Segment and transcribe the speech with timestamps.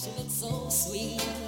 [0.00, 1.47] she looks so sweet.